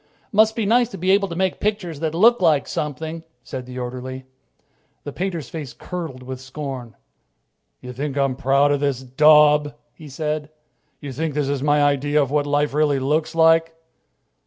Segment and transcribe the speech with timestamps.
[0.31, 3.77] "Must be nice to be able to make pictures that look like something," said the
[3.77, 4.25] orderly.
[5.03, 6.95] The painter's face curdled with scorn.
[7.81, 10.49] "You think I'm proud of this daub?" he said.
[11.01, 13.75] "You think this is my idea of what life really looks like?"